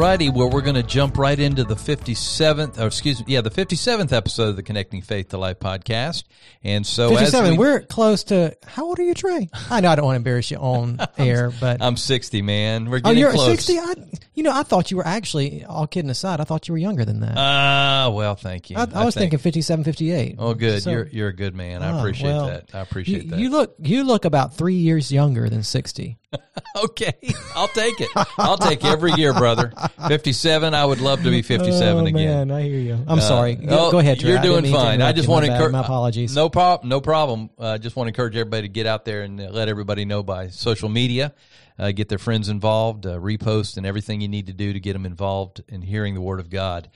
[0.00, 3.50] Alrighty, well, we're going to jump right into the 57th, or excuse me, yeah, the
[3.50, 6.24] 57th episode of the Connecting Faith to Life podcast.
[6.62, 7.56] And so, as 57.
[7.58, 8.56] we- are close to.
[8.66, 9.50] How old are you, Trey?
[9.68, 12.88] I know I don't want to embarrass you on air, but I'm 60, man.
[12.88, 13.48] We're oh, getting you're close.
[13.48, 13.78] 60.
[13.78, 13.94] I,
[14.32, 15.66] you know, I thought you were actually.
[15.66, 17.34] All kidding aside, I thought you were younger than that.
[17.36, 18.78] Ah, well, thank you.
[18.78, 20.36] I, I was think- thinking 57, 58.
[20.38, 20.82] Oh, good.
[20.82, 21.82] So- you're you're a good man.
[21.82, 22.74] I Oh, appreciate well, that.
[22.74, 23.38] I appreciate you, that.
[23.38, 26.16] you look you look about three years younger than 60.
[26.84, 27.14] okay,
[27.54, 28.08] I'll take it.
[28.38, 29.72] I'll take every year, brother.
[30.08, 30.74] 57.
[30.74, 32.48] I would love to be 57 oh, again.
[32.48, 32.94] Man, I hear you.
[33.06, 33.54] I'm Uh, sorry.
[33.56, 34.30] Go, oh, go ahead, Trey.
[34.30, 35.02] You're doing fine.
[35.02, 35.72] I just want to encourage.
[35.72, 36.34] My apologies.
[36.34, 36.88] No problem.
[36.88, 37.50] No problem.
[37.58, 40.04] I uh, just want to encourage everybody to get out there and uh, let everybody
[40.04, 41.34] know by social media.
[41.78, 44.92] Uh, get their friends involved, uh, repost, and everything you need to do to get
[44.92, 46.90] them involved in hearing the Word of God.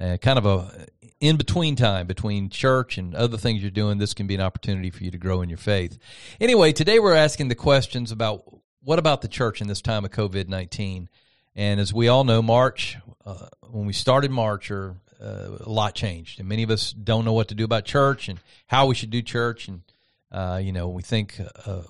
[0.00, 0.86] Uh, kind of a
[1.20, 3.98] in between time between church and other things you're doing.
[3.98, 5.98] This can be an opportunity for you to grow in your faith.
[6.40, 8.44] Anyway, today we're asking the questions about
[8.82, 11.08] what about the church in this time of COVID nineteen.
[11.56, 15.94] And as we all know, March uh, when we started March, or uh, a lot
[15.94, 18.94] changed, and many of us don't know what to do about church and how we
[18.94, 19.68] should do church.
[19.68, 19.82] And
[20.30, 21.82] uh, you know, we think uh,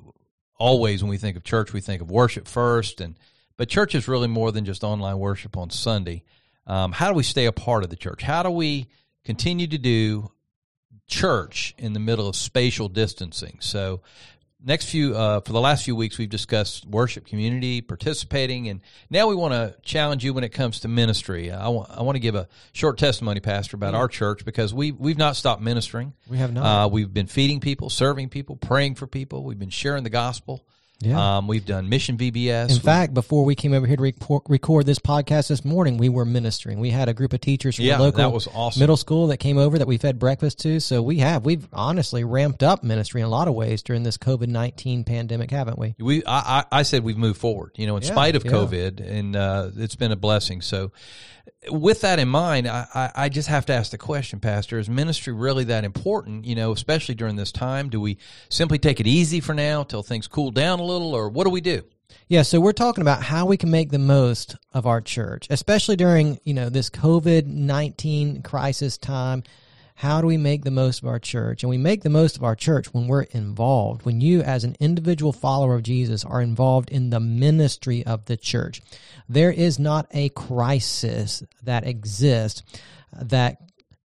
[0.58, 3.16] always when we think of church, we think of worship first, and
[3.56, 6.24] but church is really more than just online worship on Sunday.
[6.66, 8.22] Um, how do we stay a part of the church?
[8.22, 8.88] How do we
[9.24, 10.30] continue to do
[11.06, 13.58] church in the middle of spatial distancing?
[13.60, 14.00] So,
[14.64, 18.80] next few uh, for the last few weeks, we've discussed worship community participating, and
[19.10, 21.50] now we want to challenge you when it comes to ministry.
[21.50, 24.92] I want I want to give a short testimony, Pastor, about our church because we
[24.92, 26.12] we've not stopped ministering.
[26.28, 26.84] We have not.
[26.84, 29.44] Uh, we've been feeding people, serving people, praying for people.
[29.44, 30.64] We've been sharing the gospel.
[31.00, 31.36] Yeah.
[31.38, 32.70] Um, we've done mission VBS.
[32.70, 36.08] In fact, before we came over here to record, record this podcast this morning, we
[36.08, 36.80] were ministering.
[36.80, 38.80] We had a group of teachers from Yeah, the local that was awesome.
[38.80, 40.80] middle school that came over that we fed breakfast to.
[40.80, 44.18] So we have we've honestly ramped up ministry in a lot of ways during this
[44.18, 45.94] COVID nineteen pandemic, haven't we?
[46.00, 47.70] we I, I I said we've moved forward.
[47.76, 48.50] You know, in Yeah, spite of yeah.
[48.50, 50.62] COVID, and uh, it's been a blessing.
[50.62, 50.90] So,
[51.70, 55.32] with that in mind, I, I, just have to ask the question, Pastor: Is ministry
[55.32, 56.44] really that important?
[56.44, 60.02] You know, especially during this time, do we simply take it easy for now till
[60.02, 61.82] things cool down a little, or what do we do?
[62.28, 65.96] Yeah, so we're talking about how we can make the most of our church, especially
[65.96, 69.42] during, you know, this COVID-19 crisis time.
[69.98, 71.64] How do we make the most of our church?
[71.64, 74.76] And we make the most of our church when we're involved, when you as an
[74.78, 78.80] individual follower of Jesus are involved in the ministry of the church.
[79.28, 82.62] There is not a crisis that exists
[83.12, 83.60] that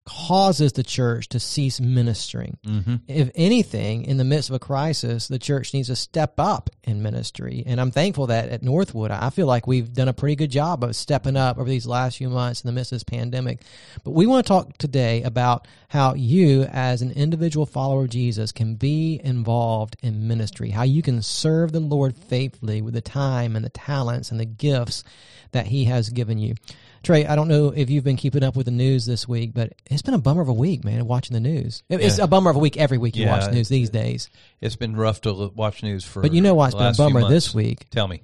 [0.06, 2.58] causes the church to cease ministering.
[2.66, 2.96] Mm-hmm.
[3.08, 7.02] If anything, in the midst of a crisis, the church needs to step up in
[7.02, 7.64] ministry.
[7.66, 10.84] And I'm thankful that at Northwood, I feel like we've done a pretty good job
[10.84, 13.62] of stepping up over these last few months in the midst of this pandemic.
[14.04, 18.52] But we want to talk today about how you, as an individual follower of Jesus,
[18.52, 23.56] can be involved in ministry, how you can serve the Lord faithfully with the time
[23.56, 25.06] and the talents and the gifts
[25.52, 26.56] that He has given you.
[27.04, 29.74] Trey, I don't know if you've been keeping up with the news this week, but
[29.92, 31.84] it's been a bummer of a week, man, watching the news.
[31.90, 32.24] It's Yeah.
[32.24, 34.30] a bummer of a week every week you Yeah, watch the news these days.
[34.62, 36.22] It's been rough to watch news for.
[36.22, 37.90] But you know why it's been a bummer this week?
[37.90, 38.22] Tell me,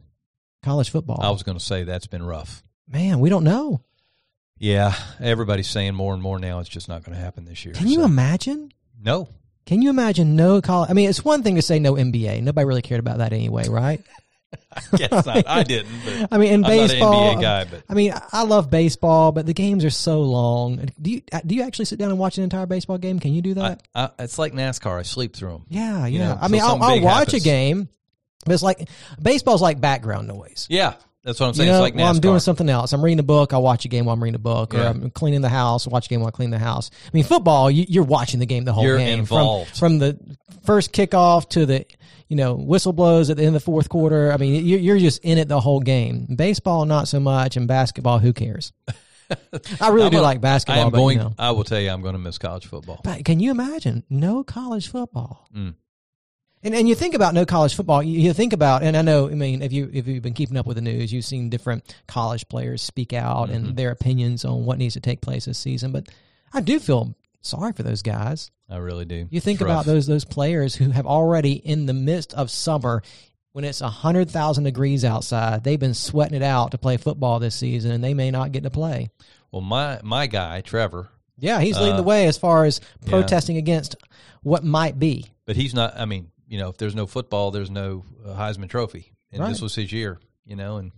[0.64, 1.20] College football.
[1.22, 2.64] I was going to say that's been rough.
[2.88, 3.82] man, we don't know.
[4.58, 6.60] Yeah, everybody's saying more and more now.
[6.60, 7.74] It's just not going to happen this year.
[7.74, 8.72] Can you so- imagine?
[9.02, 9.30] No,
[9.66, 10.90] Can you imagine no college?
[10.90, 12.42] I mean, it's one thing to say no NBA.
[12.42, 14.02] Nobody really cared about that anyway, right?
[14.96, 15.48] guess not.
[15.48, 16.28] I didn't.
[16.32, 19.32] I mean, in I'm not an baseball, NBA guy, but I mean, I love baseball,
[19.32, 20.90] but the games are so long.
[21.01, 23.19] Do you do you actually sit down and watch an entire baseball game?
[23.19, 23.84] Can you do that?
[23.94, 25.00] I, I, it's like NASCAR.
[25.00, 25.66] I sleep through them.
[25.69, 26.30] yeah, you yeah.
[26.30, 27.44] know, I mean, I'll, I'll watch happens.
[27.44, 27.90] a game,
[28.46, 28.90] but it's like
[29.22, 30.66] baseball's like background noise.
[30.69, 31.69] Yeah, that's what I'm You saying.
[31.69, 32.10] know, it's like NASCAR.
[32.16, 33.54] I'm doing something else, I'm reading a book.
[33.54, 34.90] I'll watch a game while I'm reading a book, or Yeah.
[34.90, 35.86] I'm cleaning the house.
[35.88, 36.90] Watch a game while I clean the house.
[37.06, 39.69] I mean, football, you, you're watching the game the whole You're game involved.
[39.78, 40.19] from from the
[40.66, 41.86] first kickoff to the
[42.30, 44.31] you know whistle blows at the end of the fourth quarter.
[44.31, 46.28] I mean, you're, you're just in it the whole game.
[46.34, 48.72] Baseball, not so much, and basketball, who cares?
[49.81, 50.81] I really I'm do like basketball.
[50.84, 51.18] I am going.
[51.18, 51.34] You know.
[51.38, 53.02] I will tell you, I'm going to miss college football.
[53.04, 55.48] But can you imagine no college football?
[55.56, 55.76] Mm.
[56.62, 58.04] And and you think about no college football.
[58.04, 60.58] You, you think about, and I know, I mean, if you if you've been keeping
[60.58, 63.66] up with the news, you've seen different college players speak out Mm-hmm.
[63.68, 65.92] and their opinions on what needs to take place this season.
[65.92, 66.10] But
[66.52, 68.51] I do feel sorry for those guys.
[68.69, 69.27] I really do.
[69.31, 73.01] You think about those those players who have already in the midst of summer
[73.53, 75.63] when it's 100,000 degrees outside.
[75.63, 78.63] They've been sweating it out to play football this season, and they may not get
[78.63, 79.09] to play.
[79.51, 83.09] Well, my my guy Trevor, Yeah, he's leading Uh, the way as far as yeah.
[83.09, 83.95] protesting against
[84.44, 85.25] what might be.
[85.45, 85.97] but he's not.
[86.00, 89.50] I mean, you know, if there's no football, there's no uh, Heisman Trophy, and Right.
[89.50, 90.19] this was his year.
[90.45, 90.91] You know, and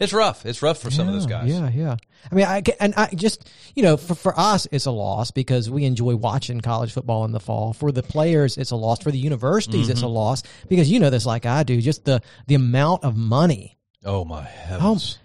[0.00, 0.44] it's rough.
[0.46, 1.48] It's rough for some of those guys.
[1.50, 1.96] Yeah, yeah.
[2.30, 5.70] I mean, I and I just you know for for us it's a loss because
[5.70, 7.72] we enjoy watching college football in the fall.
[7.72, 9.02] For the players, it's a loss.
[9.02, 10.14] For the universities, it's a Mm-hmm.
[10.14, 11.80] loss because you know this like I do.
[11.80, 15.18] Just the the amount of money Oh my heavens!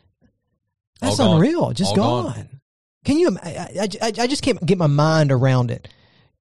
[1.02, 1.36] that's All gone.
[1.38, 1.72] unreal.
[1.72, 2.34] Just All gone.
[2.34, 2.50] gone.
[3.06, 3.38] Can you?
[3.42, 5.88] I, I, I I just can't get my mind around it.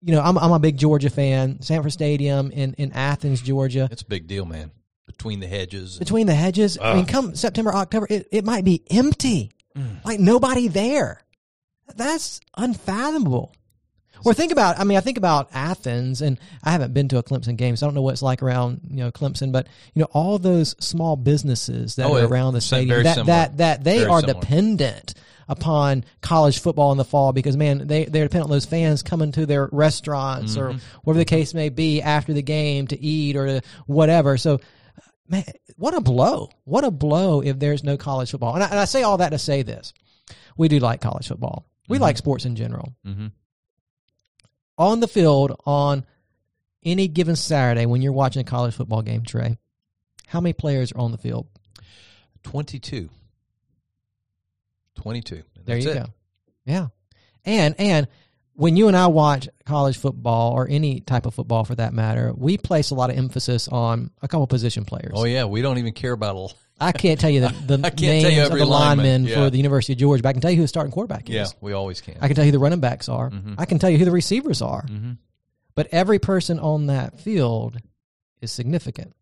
[0.02, 1.60] You know, I'm I'm a big Georgia fan.
[1.62, 3.88] Sanford Stadium in in Athens, Georgia.
[3.90, 4.70] It's a big deal, man.
[5.06, 6.78] Between the hedges, between the hedges.
[6.80, 9.52] I mean, come September, October, it, it might be empty,
[10.04, 11.22] like nobody there.
[11.96, 13.52] That's unfathomable.
[14.24, 17.22] Or think about, I mean, I think about Athens, and I haven't been to a
[17.22, 19.52] Clemson game, so I don't know what it's like around, you know, Clemson.
[19.52, 23.02] But you know, all those small businesses that Oh, are around the sa- stadium very
[23.04, 23.26] that similar.
[23.32, 24.40] that that they Very are similar.
[24.40, 25.14] dependent
[25.48, 29.30] upon college football in the fall because man, they they're dependent on those fans coming
[29.32, 30.78] to their restaurants or Mm-hmm.
[31.04, 34.38] whatever the case may be after the game to eat or to whatever.
[34.38, 34.60] So
[35.28, 35.44] man,
[35.76, 36.50] what a blow!
[36.64, 38.54] What a blow if there's no college football.
[38.54, 39.92] And I, and I say all that to say this:
[40.56, 41.66] we do like college football.
[41.88, 42.92] We like sports in general.
[43.06, 43.30] Mhm.
[44.78, 46.04] On the field on
[46.84, 49.56] any given Saturday when you're watching a college football game, Trey,
[50.26, 51.46] how many players are on the field?
[52.42, 53.08] 22.
[54.96, 55.34] 22.
[55.36, 55.42] There
[55.76, 55.94] That's you it.
[55.94, 56.04] go.
[56.64, 56.86] Yeah,
[57.44, 58.08] and and
[58.56, 62.32] when you and I watch college football or any type of football for that matter,
[62.36, 65.12] we place a lot of emphasis on a couple position players.
[65.14, 66.54] Oh yeah, we don't even care about a.
[66.78, 69.34] I can't tell you the, the names you of the linemen Yeah.
[69.36, 71.34] for the University of Georgia, but I can tell you who the starting quarterback is.
[71.34, 72.16] Yeah, we always can.
[72.20, 73.30] I can tell you who the running backs are.
[73.30, 73.54] Mm-hmm.
[73.58, 74.82] I can tell you who the receivers are.
[74.82, 75.18] Mhm.
[75.74, 77.78] But every person on that field
[78.40, 79.14] is significant.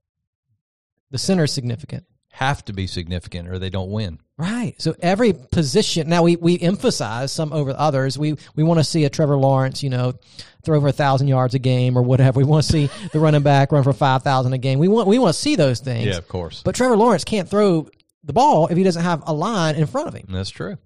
[1.10, 2.06] The center is significant.
[2.34, 4.18] Have to be significant, or they don't win.
[4.36, 4.74] Right.
[4.78, 8.18] So every position now we, we emphasize some over others.
[8.18, 10.14] We we want to see a Trevor Lawrence, you know,
[10.64, 12.40] throw over a thousand yards a game or whatever.
[12.40, 14.80] We want to see the running back run for five thousand a game.
[14.80, 16.06] We want we want to see those things.
[16.06, 16.62] Yeah, of course.
[16.64, 17.88] But Trevor Lawrence can't throw
[18.24, 20.26] the ball if he doesn't have a line in front of him.
[20.28, 20.76] That's true.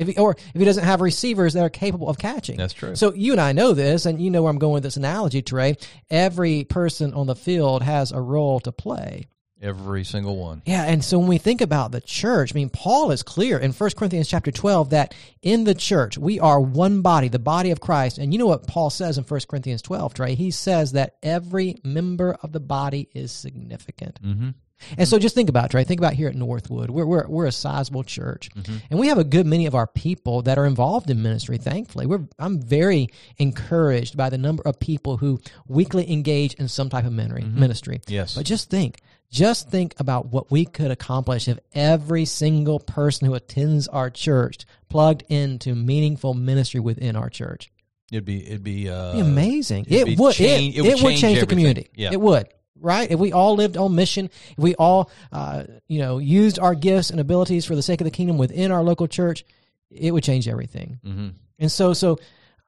[0.00, 2.56] If he, or if he doesn't have receivers that are capable of catching.
[2.56, 2.96] That's true.
[2.96, 5.40] So you and I know this, and you know where I'm going with this analogy,
[5.40, 5.76] Trey.
[6.10, 9.26] Every person on the field has a role to play.
[9.62, 10.60] Every single one.
[10.66, 13.72] Yeah, and so when we think about the church, I mean, Paul is clear in
[13.72, 17.80] 1 Corinthians chapter 12 that in the church we are one body, the body of
[17.80, 18.18] Christ.
[18.18, 20.34] And you know what Paul says in 1 Corinthians 12, Trey?
[20.34, 24.20] He says that every member of the body is significant.
[24.22, 24.50] Mm-hmm.
[24.98, 25.84] And so just think about it, Trey.
[25.84, 26.90] Think about here at Northwood.
[26.90, 28.50] We're, we're, we're a sizable church.
[28.54, 28.76] Mm-hmm.
[28.90, 32.06] And we have a good many of our people that are involved in ministry, thankfully.
[32.06, 33.08] We're, I'm very
[33.38, 37.44] encouraged by the number of people who weekly engage in some type of ministry.
[37.44, 38.00] ministry.
[38.06, 38.34] Yes.
[38.34, 39.00] But just think,
[39.30, 44.64] just think about what we could accomplish if every single person who attends our church
[44.88, 47.70] plugged into meaningful ministry within our church.
[48.12, 49.84] It'd be it'd be uh, be amazing.
[49.86, 50.34] it'd It be would.
[50.34, 51.90] change- it, it would it would change the community.
[51.94, 52.10] Yeah.
[52.12, 52.46] It would.
[52.78, 53.10] Right?
[53.10, 57.08] If we all lived on mission, if we all, uh, you know, used our gifts
[57.10, 59.44] and abilities for the sake of the kingdom within our local church,
[59.90, 60.98] it would change everything.
[61.02, 61.28] hmm
[61.58, 62.18] And so, so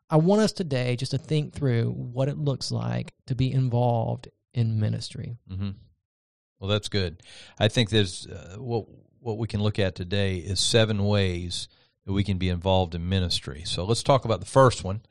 [0.08, 4.28] I want us today just to think through what it looks like to be involved
[4.54, 5.36] in ministry.
[5.48, 5.70] hmm
[6.58, 7.22] Well, that's good.
[7.58, 8.86] I think there's uh, what
[9.20, 11.68] what we can look at today is seven ways
[12.04, 13.62] that we can be involved in ministry.
[13.64, 15.02] So let's talk about the first one,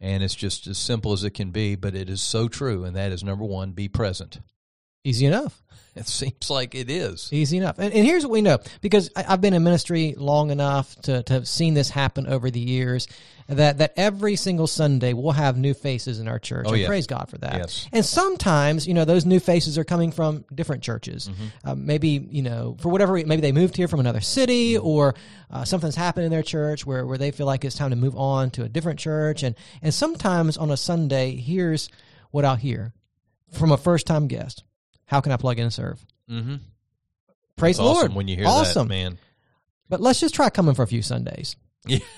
[0.00, 2.94] and it's just as simple as it can be, but it is so true, and
[2.96, 4.40] that is number one: be present.
[5.04, 5.62] Easy enough.
[5.94, 7.28] It seems like it is.
[7.32, 7.78] Easy enough.
[7.78, 11.22] And, and here's what we know because I, I've been in ministry long enough to,
[11.22, 13.08] to have seen this happen over the years
[13.46, 16.64] that, that every single Sunday we'll have new faces in our church.
[16.66, 16.86] Oh, and yeah.
[16.86, 17.56] praise God for that.
[17.56, 17.88] Yes.
[17.92, 21.28] And sometimes, you know, those new faces are coming from different churches.
[21.28, 21.68] Mm-hmm.
[21.68, 24.86] Uh, maybe, you know, for whatever reason, maybe they moved here from another city Mm-hmm.
[24.86, 25.14] or
[25.50, 28.16] uh, something's happened in their church where, where they feel like it's time to move
[28.16, 29.42] on to a different church.
[29.42, 31.90] And, and sometimes on a Sunday, here's
[32.30, 32.94] what I'll hear
[33.50, 34.64] from a first time guest.
[35.12, 36.02] How can I plug in and serve?
[36.30, 36.54] Mm-hmm.
[37.56, 38.14] Praise the awesome Lord.
[38.14, 38.88] when you hear awesome.
[38.88, 39.18] that, man.
[39.90, 41.54] But let's just try coming for a few Sundays.
[41.86, 41.98] Yeah.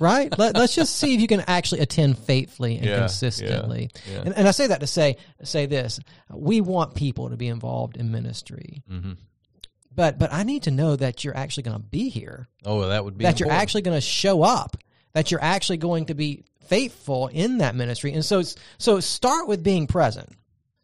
[0.00, 0.32] Right?
[0.38, 3.90] Let, let's just see if you can actually attend faithfully and Yeah, consistently.
[4.10, 4.22] yeah.
[4.24, 6.00] And, and I say that to say say this:
[6.32, 9.12] we want people to be involved in ministry, hmm
[9.94, 13.04] but but I need to know that you're actually going to be here, Oh, that
[13.04, 14.78] would be that you're actually going to show up,
[15.12, 18.14] that you're actually going to be faithful in that ministry.
[18.14, 18.42] And so
[18.78, 20.30] so start with being present.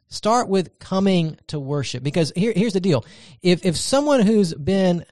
[0.09, 3.05] Start with coming to worship because here, here's the deal.
[3.43, 5.05] If if someone who's been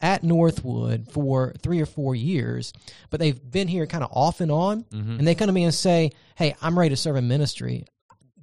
[0.00, 2.72] at Northwood for three or four years,
[3.10, 5.18] but they've been here kind of off and on, Mm-hmm.
[5.18, 7.86] and they come to me and say, "Hey, I'm ready to serve in ministry."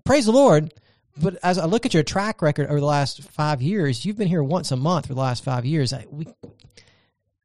[0.06, 0.74] Praise the Lord,
[1.22, 4.28] but as I look at your track record over the last five years, you've been
[4.30, 5.92] here once a month for the last five years.
[5.94, 6.26] I, we,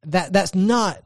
[0.03, 1.03] that that's not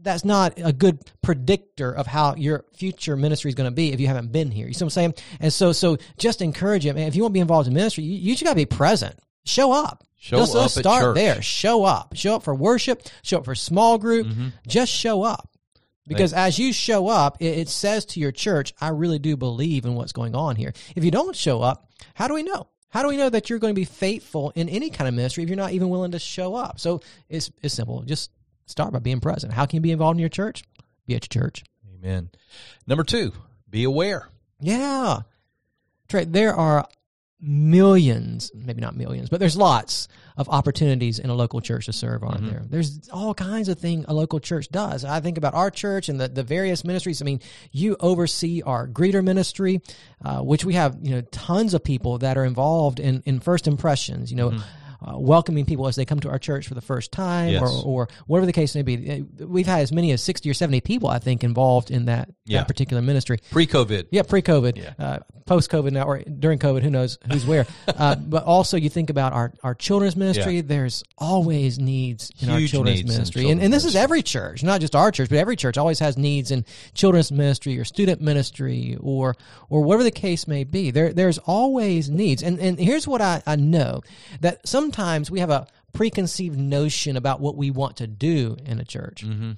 [0.00, 4.00] that's not a good predictor of how your future ministry is going to be if
[4.00, 4.66] you haven't been here.
[4.66, 5.14] You see what I'm saying?
[5.40, 6.96] And so, so just encourage him.
[6.96, 9.18] If you want to be involved in ministry, you, you just got to be present.
[9.44, 10.04] Show up.
[10.16, 11.42] Show let's, up start there.
[11.42, 12.16] Show up.
[12.16, 13.02] Show up for worship.
[13.22, 14.26] Show up for small group.
[14.26, 14.48] Mm-hmm.
[14.66, 15.50] Just show up.
[16.06, 19.84] Because as you show up, it, it says to your church, I really do believe
[19.84, 20.72] in what's going on here.
[20.94, 22.68] If you don't show up, how do we know?
[22.88, 25.42] How do we know that you're going to be faithful in any kind of ministry
[25.42, 26.78] if you're not even willing to show up?
[26.78, 28.02] So it's, it's simple.
[28.02, 28.30] Just
[28.66, 29.52] start by being present.
[29.52, 30.64] How can you be involved in your church?
[31.06, 31.64] Be at your church.
[31.94, 32.30] Amen.
[32.86, 33.32] Number two,
[33.68, 34.28] be aware.
[34.60, 35.20] Yeah.
[36.08, 36.86] Trey, there are
[37.40, 42.22] millions, maybe not millions, but there's lots of opportunities in a local church to serve,
[42.22, 42.62] aren't there?
[42.68, 45.04] There's all kinds of things a local church does.
[45.04, 47.20] I think about our church and the, the various ministries.
[47.20, 47.40] I mean,
[47.70, 49.82] you oversee our greeter ministry,
[50.24, 53.68] uh, which we have, you know, tons of people that are involved in, in first
[53.68, 54.58] impressions, you know,
[55.06, 57.62] uh, welcoming people as they come to our church for the first time Yes.
[57.62, 59.10] or, or whatever the case may be.
[59.40, 62.30] Uh, We've had as many as 60 or 70 people, I think, involved in that,
[62.46, 62.58] Yeah.
[62.60, 63.38] that particular ministry.
[63.50, 64.06] Pre-COVID.
[64.10, 64.92] Yeah, pre-COVID, Yeah.
[64.98, 67.66] uh, post-COVID now, or during COVID, who knows who's where.
[67.88, 70.56] uh, but also, you think about our, our children's ministry.
[70.56, 70.62] Yeah.
[70.64, 74.80] There's always needs in our children's ministry, and, children's and this is every church, not
[74.80, 78.96] just our church, but every church always has needs in children's ministry or student ministry
[79.00, 79.36] or
[79.68, 80.90] or whatever the case may be.
[80.90, 84.00] There there's always needs, and and here's what I, I know
[84.40, 84.93] that sometimes
[85.30, 89.24] we have a preconceived notion about what we want to do in a church.
[89.24, 89.52] Mm-hmm.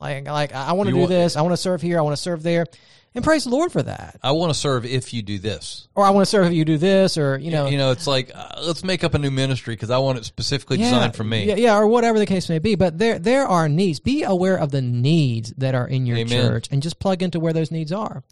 [0.00, 2.16] Like like I want to do want- this, I want to serve here, I want
[2.16, 2.66] to serve there,
[3.14, 4.18] and praise the Lord for that.
[4.20, 5.86] I want to serve if you do this.
[5.94, 8.08] or I want to serve if you do this, or you know, you know, it's
[8.08, 11.22] like uh, let's make up a new ministry because I want it specifically designed for
[11.22, 11.44] me.
[11.44, 12.74] Yeah, yeah, or whatever the case may be.
[12.74, 14.00] But there, there are needs.
[14.00, 16.28] Be aware of the needs that are in your Amen.
[16.48, 18.24] church, and just plug into where those needs are.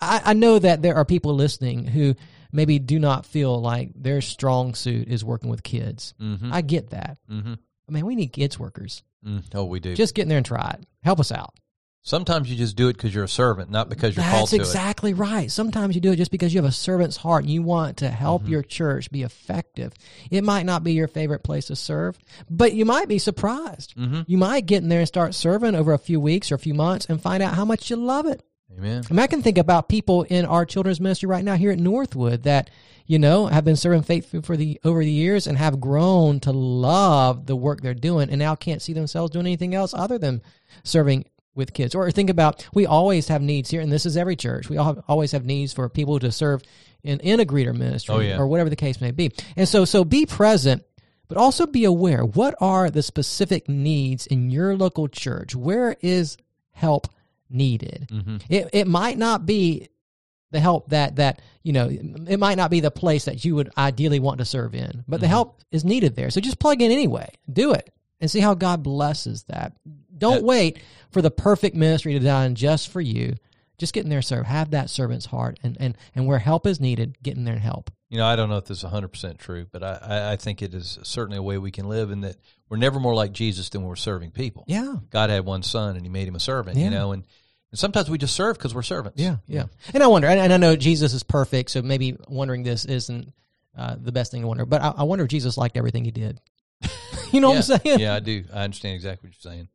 [0.00, 2.16] I, I know that there are people listening who
[2.54, 6.14] maybe do not feel like their strong suit is working with kids.
[6.20, 6.52] Mm-hmm.
[6.52, 7.18] I get that.
[7.30, 7.54] Mm-hmm.
[7.88, 9.02] I mean, we need kids workers.
[9.26, 9.42] Mm.
[9.54, 9.94] Oh, we do.
[9.94, 10.86] Just get in there and try it.
[11.02, 11.54] Help us out.
[12.06, 14.56] Sometimes you just do it because you're a servant, not because you're called That's to
[14.56, 15.50] exactly right.
[15.50, 18.10] Sometimes you do it just because you have a servant's heart and you want to
[18.10, 18.52] help Mm-hmm.
[18.52, 19.94] your church be effective.
[20.30, 22.18] It might not be your favorite place to serve,
[22.50, 23.96] but you might be surprised.
[23.96, 24.20] Mm-hmm.
[24.26, 26.74] You might get in there and start serving over a few weeks or a few
[26.74, 28.42] months and find out how much you love it.
[28.76, 29.04] Amen.
[29.08, 31.78] I mean, I can think about people in our children's ministry right now here at
[31.78, 32.70] Northwood that,
[33.06, 36.52] you know, have been serving faithfully for the over the years and have grown to
[36.52, 40.42] love the work they're doing and now can't see themselves doing anything else other than
[40.82, 41.94] serving with kids.
[41.94, 44.68] Or think about we always have needs here, and this is every church.
[44.68, 46.62] We all have, always have needs for people to serve
[47.04, 48.38] in, in a greeter ministry Oh, yeah.
[48.38, 49.30] or whatever the case may be.
[49.56, 50.82] And so so be present
[51.26, 56.36] but also be aware what are the specific needs in your local church where is
[56.72, 57.08] help
[57.54, 58.08] needed.
[58.10, 58.36] Mm-hmm.
[58.48, 59.88] it, it might not be
[60.50, 63.70] the help that that you know it might not be the place that you would
[63.76, 66.30] ideally want to serve in but the help is needed there.
[66.30, 67.28] So just plug in anyway.
[67.52, 69.72] Do it and see how god blesses that.
[70.16, 70.78] Don't Uh, wait
[71.10, 73.34] for the perfect ministry to done just for you.
[73.78, 76.78] Just get in there serve have that servant's heart and and and where help is
[76.80, 77.90] needed get in there and help.
[78.08, 80.62] You know, I don't know if this is 100% true, but I, I, I think
[80.62, 82.36] it is certainly a way we can live in that
[82.68, 84.62] we're never more like Jesus than when we're serving people.
[84.68, 84.94] yeah.
[85.10, 86.84] God had one son and he made him a servant, Yeah.
[86.84, 87.24] you know, and,
[87.74, 89.20] and sometimes we just serve because we're servants.
[89.20, 89.64] Yeah, yeah.
[89.92, 93.32] And I wonder, and, and I know Jesus is perfect, so maybe wondering this isn't
[93.76, 94.64] uh, the best thing to wonder.
[94.64, 96.40] But I, I wonder if Jesus liked everything he did.
[97.32, 97.58] you know yeah.
[97.58, 97.98] what I'm saying?
[97.98, 98.44] Yeah, I do.
[98.54, 99.68] I understand exactly what you're saying.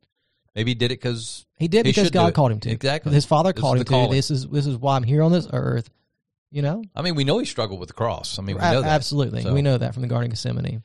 [0.54, 2.70] Maybe he did it because He did He because God called him to.
[2.70, 3.12] Exactly.
[3.12, 3.90] His father This called him to.
[3.90, 4.12] calling.
[4.12, 5.90] This is this is why I'm here on this earth.
[6.50, 8.38] You know, I mean, we know he struggled with the cross.
[8.38, 8.90] I mean, we A- know that.
[8.90, 9.42] absolutely.
[9.42, 10.82] So- We know that from the Garden of Gethsemane.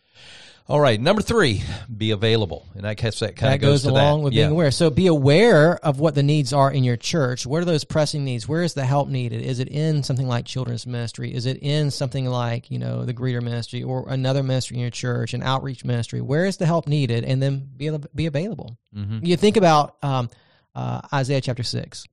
[0.67, 1.61] All right, number three,
[1.95, 4.23] be available, and I guess that kind That of goes, goes, along that.
[4.25, 4.43] with yeah.
[4.45, 4.71] being aware.
[4.71, 7.45] So be aware of what the needs are in your church.
[7.45, 8.47] What are those pressing needs?
[8.47, 9.43] Where is the help needed?
[9.43, 11.31] Is it in something like children's ministry?
[11.35, 14.89] Is it in something like you know the greeter ministry or another ministry in your
[14.89, 16.19] church, an outreach ministry?
[16.19, 17.25] Where is the help needed?
[17.25, 18.75] And then be be available.
[18.95, 19.23] Mhm.
[19.23, 20.31] You think about um,
[20.73, 22.07] uh, Isaiah chapter six.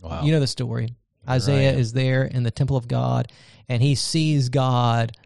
[0.00, 0.24] Wow.
[0.24, 0.96] You know the story.
[1.28, 1.78] Isaiah am.
[1.78, 3.30] is there in the temple of God,
[3.68, 5.16] and he sees God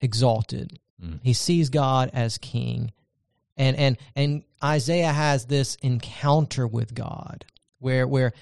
[0.00, 0.78] exalted.
[1.02, 1.20] Mm.
[1.22, 2.92] He sees God as king.
[3.56, 7.44] And and and Isaiah has this encounter with God
[7.78, 8.32] where where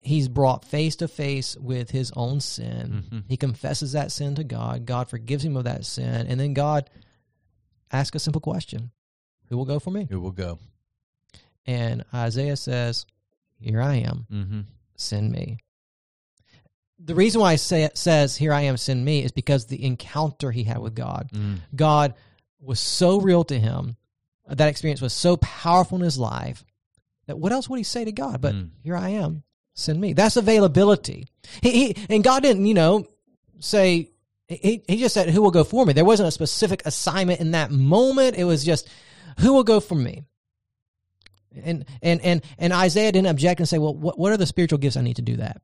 [0.00, 3.04] he's brought face to face with his own sin.
[3.10, 3.24] Mhm.
[3.28, 4.86] He confesses that sin to God.
[4.86, 6.88] God forgives him of that sin, and then God
[7.90, 8.90] asks a simple question:
[9.48, 10.06] Who will go for me?
[10.10, 10.58] Who will go?
[11.64, 13.06] And Isaiah says,
[13.58, 14.26] "Here I am.
[14.30, 14.60] Mm-hmm.
[14.96, 15.58] Send me."
[16.98, 18.76] The reason why I say it says, "Here I am.
[18.76, 21.30] Send me," is because the encounter he had with God.
[21.32, 21.58] Mm.
[21.74, 22.14] God
[22.60, 23.96] was so real to him.
[24.48, 26.64] That experience was so powerful in his life
[27.26, 28.40] that what else would he say to God?
[28.40, 28.70] But Mm.
[28.82, 29.42] here I am,
[29.74, 30.12] send me.
[30.14, 31.26] That's availability.
[31.62, 33.06] He, he and God didn't, you know,
[33.60, 34.10] say
[34.48, 35.92] He, he just said, Who will go for me?
[35.92, 38.36] There wasn't a specific assignment in that moment.
[38.36, 38.88] It was just,
[39.40, 40.22] Who will go for me?
[41.62, 44.78] And and and and Isaiah didn't object and say, Well, what, what are the spiritual
[44.78, 45.60] gifts I need to do that?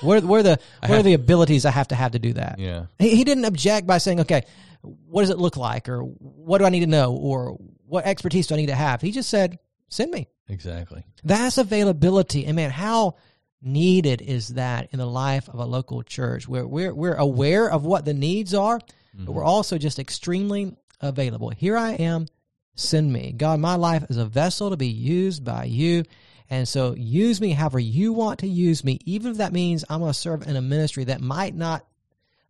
[0.00, 2.58] What are, the what are the abilities I have to have to do that?
[2.58, 2.86] Yeah.
[2.98, 4.44] He, he didn't object by saying, Okay,
[4.82, 5.88] what does it look like?
[5.88, 7.14] Or what do I need to know?
[7.14, 9.00] Or what expertise do I need to have?
[9.00, 10.28] He just said, Send me.
[10.48, 11.04] Exactly.
[11.24, 12.46] That's availability.
[12.46, 13.16] And man, how
[13.60, 17.84] needed is that in the life of a local church where we're, we're aware of
[17.84, 18.78] what the needs are,
[19.14, 19.48] but we're mm-hmm.
[19.48, 21.50] also just extremely available.
[21.50, 22.26] Here I am,
[22.74, 23.32] send me.
[23.32, 26.04] God, my life is a vessel to be used by you.
[26.50, 30.00] And so use me however you want to use me, even if that means I'm
[30.00, 31.84] going to serve in a ministry that might not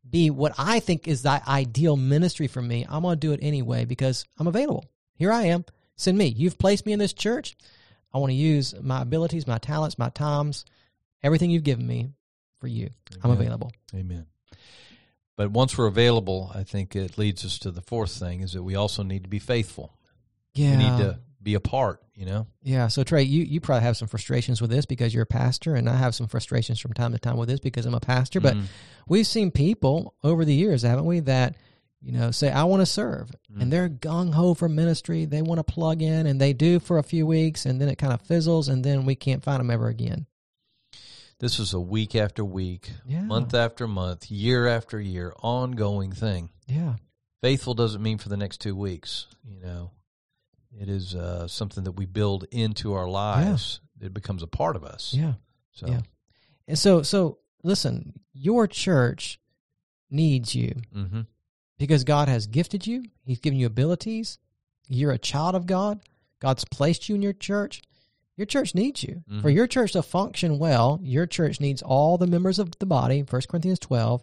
[0.09, 2.87] be what I think is the ideal ministry for me.
[2.89, 4.85] I'm going to do it anyway because I'm available.
[5.15, 5.65] Here I am.
[5.97, 6.27] Send me.
[6.27, 7.57] You've placed me in this church.
[8.15, 10.65] I want to use my abilities, my talents, my times,
[11.23, 12.09] everything you've given me
[12.61, 12.91] for you.
[13.23, 13.73] I'm available.
[13.95, 14.27] Amen.
[15.37, 18.63] But once we're available, I think it leads us to the fourth thing is that
[18.63, 19.97] we also need to be faithful.
[20.55, 20.71] Yeah.
[20.71, 22.47] We need to be a part, you know?
[22.63, 22.89] Yeah.
[22.89, 25.89] So Trey, you, you probably have some frustrations with this because you're a pastor, and
[25.89, 28.41] I have some frustrations from time to time with this because I'm a pastor.
[28.41, 28.65] But Mhm.
[29.09, 31.55] we've seen people over the years, haven't we, that
[32.01, 33.63] you know say I want to serve, Mm.
[33.63, 35.25] and they're gung ho for ministry.
[35.25, 37.97] They want to plug in, and they do for a few weeks, and then it
[37.99, 40.27] kind of fizzles, and then we can't find them ever again.
[41.41, 43.23] This is a week after week, Yeah.
[43.23, 46.51] month after month, year after year, ongoing thing.
[46.67, 46.97] Yeah.
[47.43, 49.93] Faithful doesn't mean for the next two weeks, you know.
[50.73, 53.81] It is uh, something that we build into our lives.
[54.01, 55.13] It becomes a part of us.
[55.15, 55.35] Yeah.
[55.73, 56.01] So, Yeah.
[56.67, 59.41] And so, so listen, your church
[60.11, 61.21] needs you hmm
[61.79, 63.05] because God has gifted you.
[63.25, 64.39] He's given you abilities.
[64.89, 66.01] You're a child of God.
[66.41, 67.83] God's placed you in your church.
[68.37, 69.23] Your church needs you.
[69.41, 69.55] For Mhm.
[69.55, 73.43] your church to function well, your church needs all the members of the body, 1
[73.49, 74.23] Corinthians 12,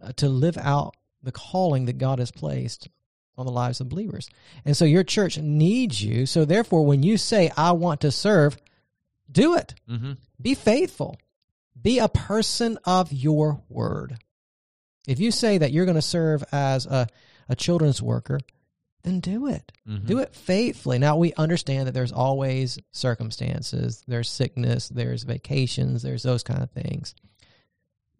[0.00, 2.88] uh, to live out the calling that God has placed
[3.36, 4.28] on the lives of believers.
[4.64, 6.26] And so your church needs you.
[6.26, 8.56] So therefore, when you say, I want to serve,
[9.30, 9.74] do it.
[9.88, 11.16] hmm Be faithful.
[11.80, 14.18] Be a person of your word.
[15.08, 17.08] If you say that you're going to serve as a,
[17.48, 18.38] a children's worker,
[19.02, 19.72] then do it.
[19.86, 20.98] hmm Do it faithfully.
[20.98, 26.70] Now, we understand that there's always circumstances, there's sickness, there's vacations, there's those kind of
[26.70, 27.14] things.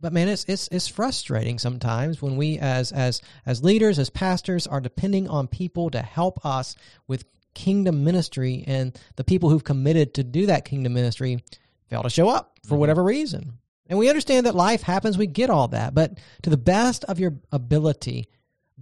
[0.03, 4.67] But man, it's it's it's frustrating sometimes when we as as as leaders, as pastors
[4.67, 6.75] are depending on people to help us
[7.07, 11.43] with kingdom ministry and the people who've committed to do that kingdom ministry
[11.89, 12.81] fail to show up for Mhm.
[12.81, 13.59] whatever reason.
[13.87, 17.21] And we understand that life happens, we get all that, but to the best of
[17.21, 18.27] your ability,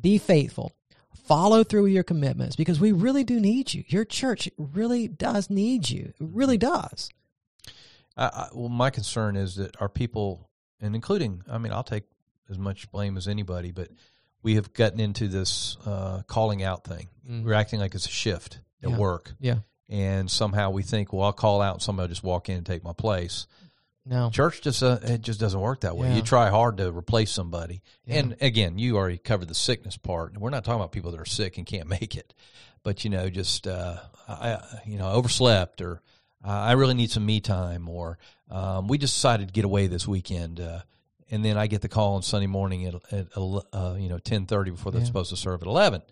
[0.01, 0.73] be faithful.
[1.15, 3.85] Follow through with your commitments because we really do need you.
[3.89, 6.13] Your church really does need you.
[6.19, 7.11] It really does.
[8.17, 10.50] I, I, well, my concern is that our people,
[10.81, 12.05] and including, I mean, I'll take
[12.49, 13.89] as much blame as anybody, but
[14.43, 17.09] we have gotten into this uh, calling out thing.
[17.29, 17.45] Mm.
[17.45, 18.97] We're acting like it's a shift at Yeah.
[18.97, 19.59] work, Yeah.
[19.89, 22.67] and somehow we think, well, I'll call out, and somebody will just walk in and
[22.67, 23.47] take my place.
[24.07, 24.31] No.
[24.31, 26.09] Church just uh, it just doesn't work that way.
[26.09, 26.17] Yeah.
[26.17, 28.17] You try hard to replace somebody, Yeah.
[28.21, 30.37] and again, you already covered the sickness part.
[30.39, 32.33] We're not talking about people that are sick and can't make it,
[32.83, 36.01] but you know, just uh, I you know overslept or
[36.45, 38.19] uh, I really need some me time, or
[38.51, 40.61] um, we just decided to get away this weekend.
[40.61, 40.81] Uh,
[41.31, 44.47] and then I get the call on Sunday morning at, at uh, you know ten
[44.47, 45.07] thirty before they're Yeah.
[45.07, 46.03] supposed to serve at eleven.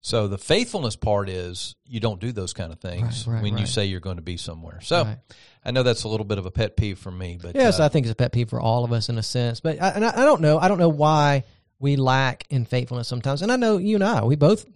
[0.00, 3.58] So the faithfulness part is you don't do those kind of things Right, right, when
[3.58, 4.78] you say you're going to be somewhere.
[4.80, 5.18] So Right.
[5.64, 7.84] I know that's a little bit of a pet peeve for me, but Yes, uh,
[7.84, 9.58] I think it's a pet peeve for all of us in a sense.
[9.58, 10.56] But I, and I, I don't know.
[10.58, 11.42] I don't know why
[11.80, 13.42] we lack in faithfulness sometimes.
[13.42, 14.66] And I know you and I, we both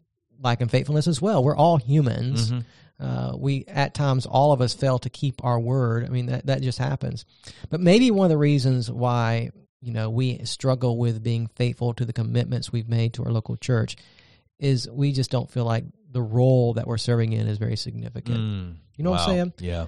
[0.40, 1.44] lack in faithfulness as well.
[1.44, 2.50] We're all humans.
[2.50, 2.64] Mhm.
[3.02, 6.04] Uh, we at times all of us fail to keep our word.
[6.06, 7.24] I mean that that just happens.
[7.68, 12.04] But maybe one of the reasons why you know we struggle with being faithful to
[12.04, 13.96] the commitments we've made to our local church
[14.60, 18.38] is we just don't feel like the role that we're serving in is very significant.
[18.38, 19.52] Mm, You know what I'm saying?
[19.58, 19.86] Yeah.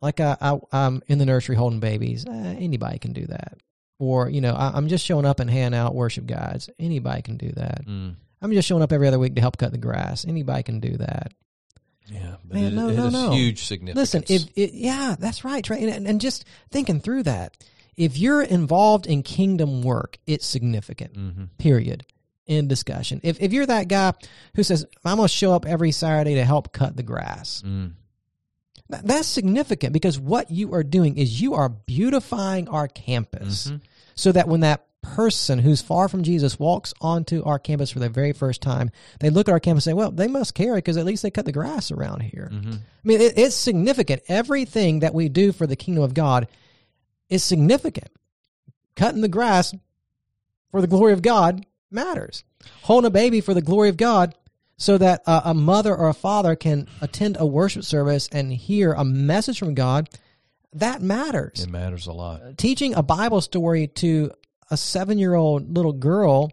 [0.00, 2.24] like I, I I'm in the nursery holding babies.
[2.26, 3.58] Eh, anybody can do that.
[3.98, 6.70] Or you know, I, I'm just showing up and handing out worship guides.
[6.78, 7.84] Anybody can do that.
[7.86, 10.24] Mm, I'm just showing up every other week to help cut the grass.
[10.24, 11.32] Anybody can do that.
[12.10, 12.36] Yeah.
[12.44, 13.30] But Man, it, no, it no, no.
[13.32, 14.14] huge significance.
[14.14, 15.82] Listen, if it, yeah, that's right, Trey.
[15.88, 17.56] And, and just thinking through that,
[17.96, 21.14] if you're involved in kingdom work, it's significant.
[21.16, 22.04] hmm Period.
[22.46, 23.20] In discussion.
[23.22, 24.12] If if you're that guy
[24.56, 27.92] who says I'm gonna show up every Saturday to help cut the grass, mm,
[28.90, 33.80] Th- That's significant because what you are doing is you are beautifying our campus Mhm.
[34.16, 38.08] so that when that person who's far from Jesus walks onto our campus for the
[38.08, 40.96] very first time, they look at our campus and say, well, they must care because
[40.96, 42.50] at least they cut the grass around here.
[42.52, 42.74] Mhm.
[42.74, 44.22] I mean, it, it's significant.
[44.28, 46.48] Everything that we do for the kingdom of God
[47.28, 48.08] is significant.
[48.96, 49.74] Cutting the grass
[50.70, 52.44] for the glory of God matters.
[52.82, 54.34] Holding a baby for the glory of God
[54.76, 58.92] so that a, a mother or a father can attend a worship service and hear
[58.92, 60.08] a message from God,
[60.72, 61.60] that matters.
[61.64, 62.56] It matters a lot.
[62.58, 64.30] Teaching a Bible story to
[64.70, 66.50] a seven year old little girl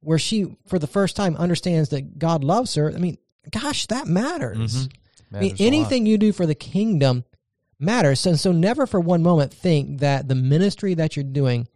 [0.00, 3.18] where she, for the first time, understands that God loves her, I mean,
[3.50, 4.58] gosh, that matters.
[4.58, 4.92] Mhm.
[5.34, 5.66] I mean, Matters a lot.
[5.66, 7.24] anything you do for the kingdom
[7.78, 8.26] matters.
[8.26, 11.68] And so never for one moment think that the ministry that you're doing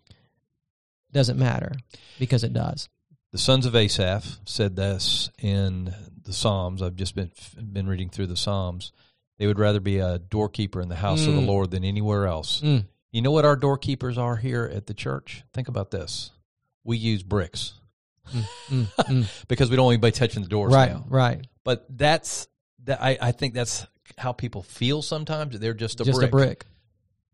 [1.13, 1.73] doesn't matter
[2.19, 2.89] because it does.
[3.33, 6.83] The sons of Asaph said this in the Psalms.
[6.83, 8.93] I've just been been reading through the Psalms.
[9.39, 11.47] They would rather be a doorkeeper in the house of the Mm.
[11.47, 12.61] Lord than anywhere else.
[12.63, 12.87] Mm.
[13.17, 15.43] You know what our doorkeepers are here at the church?
[15.55, 16.33] Think about this.
[16.85, 17.73] We use bricks
[18.31, 18.45] Mm,
[18.99, 19.45] mm.
[19.49, 21.05] because we don't want anybody touching the doors right, now.
[21.09, 21.47] right.
[21.65, 22.47] But that's
[22.85, 23.01] that.
[23.03, 23.87] I, I think that's
[24.19, 25.59] how people feel sometimes.
[25.59, 26.13] They're just a brick.
[26.13, 26.33] Just brick.
[26.33, 26.67] a brick.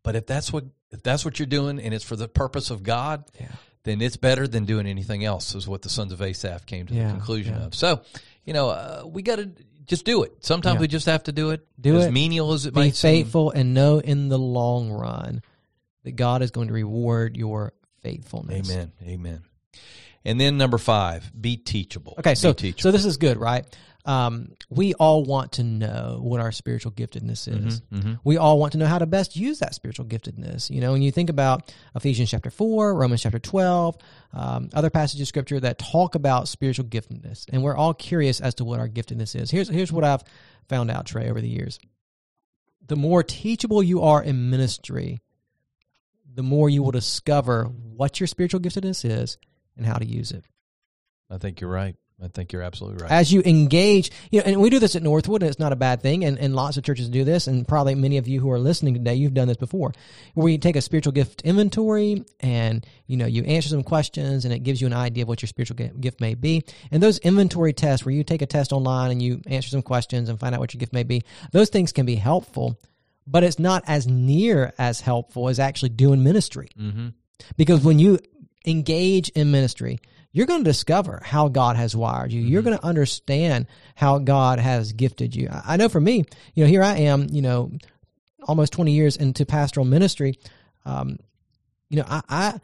[0.05, 2.85] But if that's what if that's what you're doing and it's for the purpose of
[2.85, 3.49] God, Yeah.
[3.83, 5.55] then it's better than doing anything else.
[5.57, 7.65] Is what the sons of Asaph came to Yeah, the conclusion yeah.
[7.65, 7.75] of.
[7.75, 8.03] So,
[8.45, 9.51] you know, uh, we got to
[9.87, 10.33] just do it.
[10.45, 11.67] Sometimes we just have to do it.
[11.81, 12.13] Do as it.
[12.13, 13.25] menial as it Be might seem.
[13.25, 15.43] faithful and know in the long run
[16.05, 18.71] that God is going to reward your faithfulness.
[18.71, 18.93] Amen.
[19.03, 19.43] Amen.
[20.25, 22.15] And then number five, be teachable.
[22.19, 22.83] Okay, so teachable.
[22.83, 23.65] so this is good, right?
[24.05, 27.83] Um, we all want to know what our spiritual giftedness is.
[27.93, 28.19] Mhm.
[28.25, 30.71] We all want to know how to best use that spiritual giftedness.
[30.71, 33.97] You know, when you think about Ephesians chapter four, Romans chapter twelve,
[34.33, 38.55] um, other passages of scripture that talk about spiritual giftedness, and we're all curious as
[38.57, 39.53] to what our giftedness is.
[39.53, 40.25] Here's here's what I've
[40.69, 41.79] found out, Trey, over the years.
[42.85, 45.21] The more teachable you are in ministry,
[46.35, 49.39] the more you will discover what your spiritual giftedness is
[49.77, 50.45] and how to use it.
[51.31, 51.97] I think you're right.
[52.23, 53.11] I think you're absolutely right.
[53.11, 55.77] as you engage, you know, and we do this at Northwood, and it's not a
[55.77, 58.51] bad thing, and, and lots of churches do this, and probably many of you who
[58.53, 59.93] are listening today, you've done this before,
[60.35, 64.55] where you take a spiritual gift inventory, and you know, you answer some questions, and
[64.55, 66.63] it gives you an idea of what your spiritual gift may be.
[66.93, 70.29] And those inventory tests, where you take a test online and you answer some questions
[70.29, 72.79] and find out what your gift may be, those things can be helpful,
[73.27, 76.69] but it's not as near as helpful as actually doing ministry.
[76.79, 77.09] mm-hmm.
[77.57, 78.19] Because when you
[78.67, 79.99] engage in ministry,
[80.33, 82.41] you're going to discover how God has wired you.
[82.41, 85.49] You're going to understand how God has gifted you.
[85.51, 87.73] I I know for me, you know, here I am, you know,
[88.45, 90.39] almost 20 years into pastoral ministry.
[90.85, 91.19] Um,
[91.89, 92.61] you know, I, I,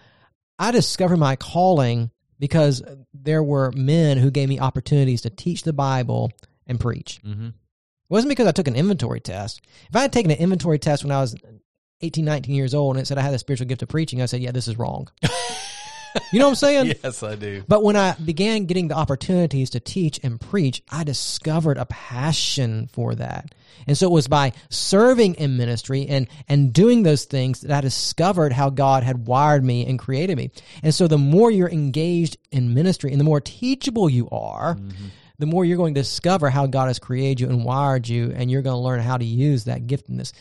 [0.59, 5.73] I discovered my calling because there were men who gave me opportunities to teach the
[5.73, 6.33] Bible
[6.67, 7.21] and preach.
[7.25, 7.49] Mm-hmm.
[8.09, 9.61] It wasn't because I took an inventory test.
[9.89, 11.37] If I had taken an inventory test when I was
[12.01, 14.27] 18, 19 years old and it said I had the spiritual gift of preaching, I
[14.27, 15.09] said, yeah, this is wrong.
[16.33, 16.95] you know what I'm saying?
[17.03, 17.65] Yes, I do.
[17.69, 22.89] But when I began getting the opportunities to teach and preach, I discovered a passion
[22.93, 23.55] for that.
[23.87, 27.81] And so it was by serving in ministry and, and doing those things that I
[27.81, 30.51] discovered how God had wired me and created me.
[30.83, 35.07] And so the more you're engaged in ministry and the more teachable you are, mm-hmm.
[35.39, 38.51] The more you're going to discover how God has created you and wired you, and
[38.51, 40.33] you're going to learn how to use that giftedness.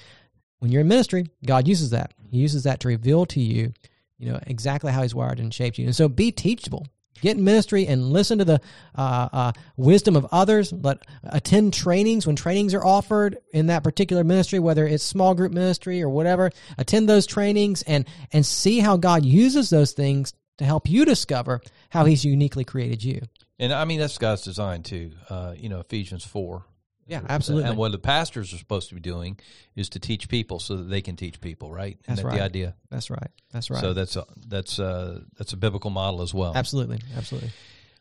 [0.60, 2.14] When you're in ministry, God uses that.
[2.30, 3.74] He uses that to reveal to you,
[4.18, 5.86] you know, exactly how He's wired and shaped you.
[5.86, 6.88] And so be teachable.
[7.22, 8.62] Get in ministry and listen to the
[8.96, 10.72] uh, uh, wisdom of others.
[10.72, 15.52] Let attend trainings when trainings are offered in that particular ministry, whether it's small group
[15.52, 16.52] ministry or whatever.
[16.78, 21.62] Attend those trainings and and see how God uses those things to help you discover
[21.90, 23.22] how He's uniquely created you.
[23.60, 25.12] And I mean, that's God's design too.
[25.30, 26.64] Uh, you know, Ephesians 4.
[27.08, 27.70] Yeah, absolutely.
[27.70, 29.40] And what the pastors are supposed to be doing
[29.76, 31.98] is to teach people so that they can teach people, right?
[32.04, 32.38] Isn't That's that right.
[32.38, 32.76] the idea?
[32.90, 33.30] That's right.
[33.54, 33.80] That's right.
[33.80, 36.52] So that's a, that's a, that's a biblical model as well.
[36.54, 37.52] absolutely, absolutely.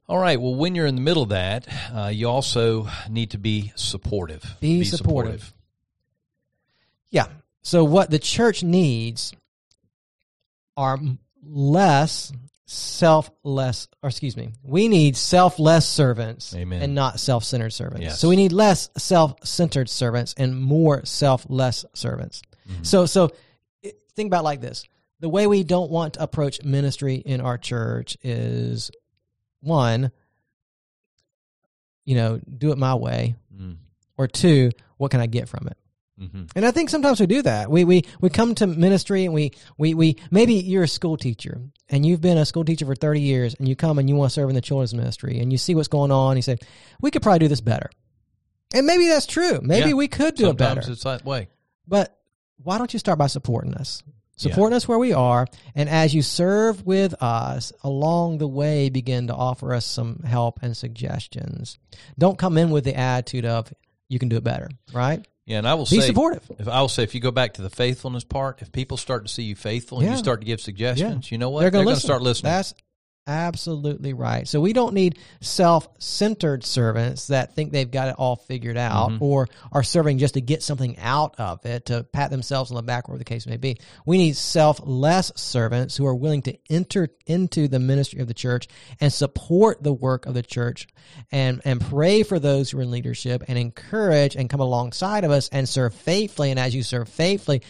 [0.08, 0.40] All right.
[0.40, 4.56] Well, when you're in the middle of that, uh, you also need to be supportive.
[4.60, 5.52] Be supportive.
[7.10, 7.26] Yeah.
[7.62, 9.32] So what the church needs
[10.76, 10.98] are
[11.42, 12.32] less
[12.66, 16.82] selfless, or excuse me, we need selfless servants Amen.
[16.82, 18.02] and not self-centered servants.
[18.02, 18.20] Yes.
[18.20, 22.42] So we need less self-centered servants and more selfless servants.
[22.82, 23.30] So so
[24.16, 24.84] think about it like this.
[25.20, 28.90] The way we don't want to approach ministry in our church is
[29.60, 30.10] one,
[32.04, 33.76] you know, do it my way, Mm.
[34.18, 35.76] or two, what can I get from it?
[36.18, 37.70] Hmm And I think sometimes we do that.
[37.70, 41.60] We we we come to ministry and we we we maybe you're a school teacher
[41.90, 44.30] and you've been a school teacher for 30 years and you come and you want
[44.30, 46.32] to serve in the children's ministry and you see what's going on.
[46.32, 46.56] And you say,
[47.00, 47.90] we could probably do this better.
[48.74, 49.60] And maybe that's true.
[49.62, 49.94] Maybe Yeah.
[49.94, 50.80] we could do it better.
[50.82, 51.48] Sometimes it's that way.
[51.86, 52.16] But
[52.62, 54.02] why don't you start by supporting us?
[54.38, 59.28] Supporting us where we are, and as you serve with us along the way, begin
[59.28, 61.78] to offer us some help and suggestions.
[62.18, 63.72] Don't come in with the attitude of
[64.08, 65.26] you can do it better, right?
[65.46, 66.42] Yeah, and I will Be say, supportive.
[66.58, 69.26] if I will say, if you go back to the faithfulness part, if people start
[69.26, 70.12] to see you faithful and Yeah.
[70.14, 71.60] you start to give suggestions, you know what?
[71.60, 72.50] They're going to start listening.
[72.52, 72.74] That's
[73.28, 74.46] Absolutely right.
[74.46, 79.24] So we don't need self-centered servants that think they've got it all figured out mm-hmm.
[79.24, 82.82] or are serving just to get something out of it, to pat themselves on the
[82.82, 83.78] back, whatever the case may be.
[84.04, 88.68] We need selfless servants who are willing to enter into the ministry of the church
[89.00, 90.86] and support the work of the church
[91.32, 95.32] and, and pray for those who are in leadership and encourage and come alongside of
[95.32, 96.52] us and serve faithfully.
[96.52, 97.62] And as you serve faithfully,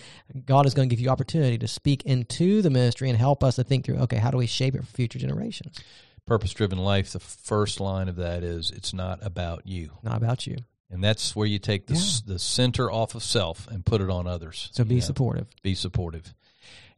[0.45, 3.57] God is going to give you opportunity to speak into the ministry and help us
[3.57, 5.79] to think through, okay, how do we shape it for future generations?
[6.27, 9.91] Purpose driven life, the first line of that is it's not about you.
[10.03, 10.57] Not about you.
[10.91, 14.11] And that's where you take the, s the center off of self and put it
[14.11, 14.69] on others.
[14.73, 15.01] So be Yeah.
[15.03, 15.47] supportive.
[15.63, 16.35] Be supportive.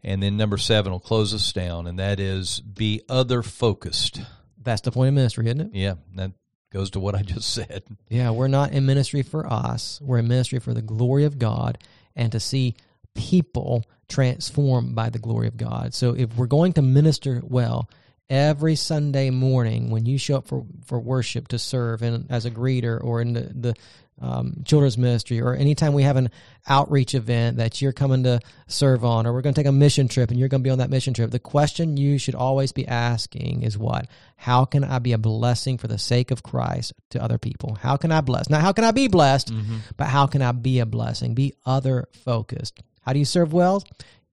[0.02, 4.20] And then number seven will close us down, and that is be other focused.
[4.62, 5.70] That's the point of ministry, isn't it?
[5.74, 6.32] Yeah, that
[6.72, 7.82] goes to what I just said.
[8.08, 10.00] Yeah, we're not in ministry for us.
[10.02, 11.78] We're in ministry for the glory of God
[12.14, 12.74] and to see
[13.18, 15.92] people transformed by the glory of God.
[15.92, 17.90] So if we're going to minister well,
[18.31, 22.50] every Sunday morning when you show up for, for worship to serve and as a
[22.50, 23.74] greeter or in the, the
[24.20, 26.31] um, children's ministry or anytime we have an
[26.66, 30.09] outreach event that you're coming to serve on or we're going to take a mission
[30.09, 32.72] trip and you're going to be on that mission trip the question you should always
[32.72, 34.07] be asking is what?
[34.37, 37.76] How can i be a blessing for the sake of christ to other people?
[37.81, 38.50] How can i bless?
[38.50, 39.50] Not how can i be blessed?
[39.96, 41.35] But how can i be a blessing?
[41.35, 43.83] Be other focused how do you serve well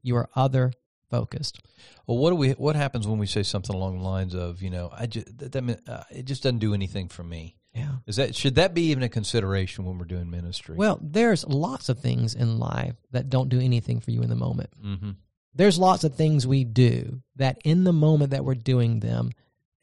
[0.03, 0.73] you are other
[1.09, 1.59] focused
[2.07, 2.51] Well, what do we?
[2.51, 5.51] What happens when we say something along the lines of, you know, I just that,
[5.53, 7.55] that uh, it just doesn't do anything for me.
[7.73, 10.75] yeah Is that should that be even a consideration when we're doing ministry?
[10.75, 14.35] well there's lots of things in life that don't do anything for you in the
[14.35, 15.11] moment hmm
[15.53, 19.31] there's lots of things we do that in the moment that we're doing them,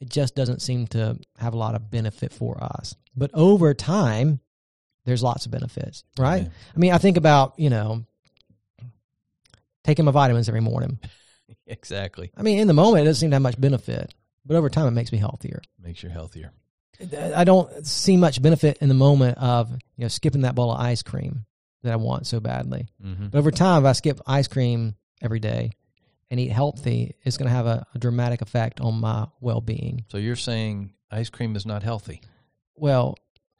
[0.00, 2.94] it just doesn't seem to have a lot of benefit for us.
[3.16, 4.40] But over time,
[5.06, 6.42] there's lots of benefits, right?
[6.42, 6.48] Yeah.
[6.76, 8.04] I mean, I think about, you know,
[9.84, 10.98] taking my vitamins every morning.
[11.66, 14.14] exactly I mean, in the moment, it doesn't seem to have much benefit,
[14.46, 15.60] but over time, it makes me healthier.
[15.78, 16.52] makes you healthier.
[17.16, 20.80] I don't see much benefit in the moment of, you know, skipping that bowl of
[20.80, 21.46] ice cream
[21.82, 22.86] that I want so badly.
[23.00, 25.72] hmm But over time, if I skip ice cream every day
[26.30, 30.04] and eat healthy, it's going to have a, a dramatic effect on my well being.
[30.08, 32.20] So you're saying ice cream is not healthy?
[32.76, 33.16] Well,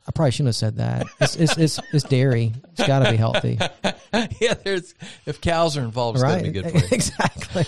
[0.07, 1.07] I probably shouldn't have said that.
[1.21, 2.53] It's it's it's, it's dairy.
[2.73, 3.59] It's got to be healthy,
[4.41, 4.95] yeah, there's
[5.27, 6.43] if cows are involved, it's right?
[6.43, 6.89] going to be good for you.
[6.93, 7.65] exactly.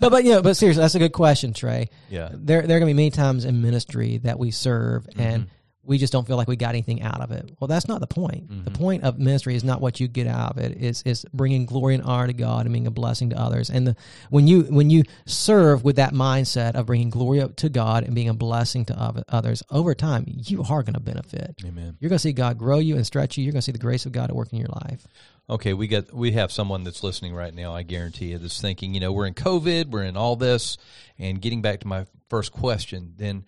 [0.00, 1.90] but but you know, but seriously, that's a good question, Trey.
[2.10, 5.44] Yeah, There there are going to be many times in ministry that we serve and
[5.44, 5.50] Mm-hmm.
[5.86, 7.50] We just don't feel like we got anything out of it.
[7.60, 8.48] Well, that's not the point.
[8.48, 8.74] The Mm-hmm.
[8.74, 10.76] point of ministry is not what you get out of it.
[10.78, 13.70] Is is bringing glory and honor to God and being a blessing to others.
[13.70, 13.96] And the,
[14.30, 18.14] when you when you serve with that mindset of bringing glory up to God and
[18.14, 21.56] being a blessing to others, over time you are going to benefit.
[21.64, 21.96] amen.
[22.00, 23.44] You're going to see God grow you and stretch you.
[23.44, 25.06] You're going to see the grace of God at work in your life.
[25.50, 27.74] Okay, we got we have someone that's listening right now.
[27.74, 30.78] I guarantee you, that's thinking, you know, we're in COVID, we're in all this,
[31.18, 33.44] and getting back to my first question, then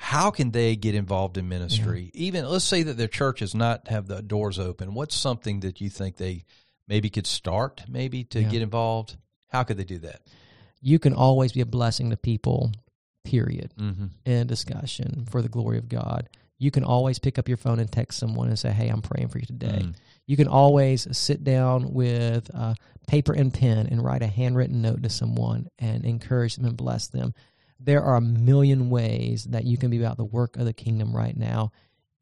[0.00, 2.10] how can they get involved in ministry?
[2.14, 4.94] Even let's say that their church does not have the doors open.
[4.94, 6.44] What's something that you think they
[6.86, 8.48] maybe could start, maybe to Yeah.
[8.48, 9.16] get involved?
[9.48, 10.20] How could they do that?
[10.80, 12.72] You can always be a blessing to people.
[13.24, 13.74] Period.
[13.78, 14.06] Mm-hmm.
[14.24, 16.30] in discussion for the glory of God.
[16.56, 19.28] You can always pick up your phone and text someone and say, Hey, I'm praying
[19.28, 19.80] for you today.
[19.82, 19.94] Mm.
[20.26, 22.72] You can always sit down with uh,
[23.06, 27.08] paper and pen and write a handwritten note to someone and encourage them and bless
[27.08, 27.34] them.
[27.80, 31.14] There are a million ways that you can be about the work of the kingdom
[31.14, 31.70] right now,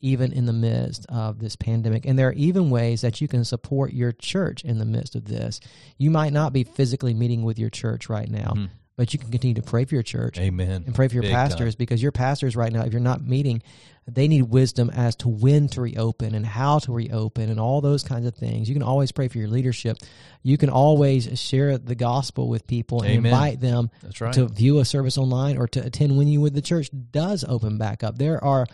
[0.01, 2.05] even in the midst of this pandemic.
[2.05, 5.25] And there are even ways that you can support your church in the midst of
[5.25, 5.61] this.
[5.97, 8.69] You might not be physically meeting with your church right now, Mhm.
[8.97, 10.85] but you can continue to pray for your church Amen.
[10.85, 13.63] and pray for your Big pastors because your pastors right now, if you're not meeting,
[14.09, 18.05] they need wisdom as to when to reopen and how to reopen and all those
[18.05, 18.69] kinds of things.
[18.69, 19.97] You can always pray for your leadership.
[20.43, 23.91] You can always share the gospel with people and invite them
[24.21, 24.33] right.
[24.35, 27.79] to view a service online or to attend when you with the church does open
[27.79, 28.17] back up.
[28.17, 28.67] There are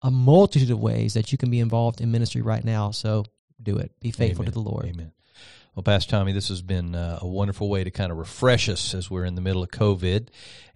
[0.00, 2.90] a multitude of ways that you can be involved in ministry right now.
[2.90, 3.24] So
[3.62, 3.92] do it.
[4.00, 4.52] Be faithful Amen.
[4.52, 4.86] to the Lord.
[4.86, 5.12] Amen.
[5.78, 8.94] Well, Pastor Tommy, this has been uh, a wonderful way to kind of refresh us
[8.94, 10.26] as we're in the middle of COVID,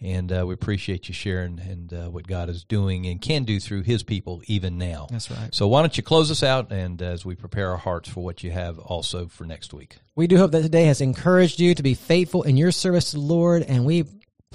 [0.01, 3.59] and uh, we appreciate you sharing and uh, what God is doing and can do
[3.59, 5.09] through His people even now.
[5.11, 5.53] That's right.
[5.53, 8.45] So, why don't you close us out, and as we prepare our hearts for what
[8.45, 9.99] you have also for next week.
[10.15, 13.17] We do hope that today has encouraged you to be faithful in your service to
[13.17, 14.05] the Lord, and we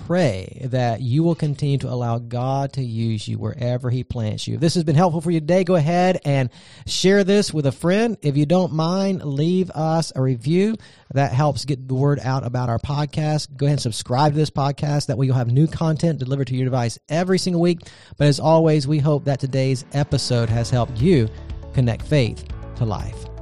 [0.08, 4.56] pray that you will continue to allow God to use you wherever He plants you.
[4.56, 6.50] If this has been helpful for you today, go ahead and
[6.86, 8.18] share this with a friend.
[8.22, 10.78] If you don't mind, leave us a review.
[11.14, 13.58] That helps get the word out about our podcast.
[13.58, 15.08] Go ahead and subscribe to this podcast.
[15.08, 17.82] That way you'll have new content delivered to your device every single week.
[18.18, 21.28] But as always, we hope that today's episode has helped you
[21.74, 23.37] connect faith to life.